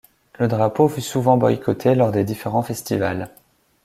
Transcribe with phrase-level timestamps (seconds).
[0.39, 3.29] Le drapeau fut souvent boycotté lors des différents festivals.